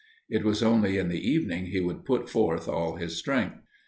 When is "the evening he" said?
1.09-1.79